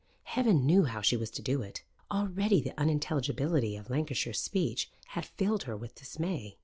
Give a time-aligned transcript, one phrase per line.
[0.23, 1.83] Heaven knew how she was to do it.
[2.09, 6.57] Already the unintelligibility of Lancashire speech had filled her with dismay.